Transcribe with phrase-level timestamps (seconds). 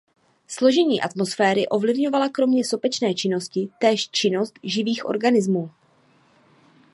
[0.47, 5.71] Složení atmosféry ovlivňovala kromě sopečné činnosti též činnost živých organismů.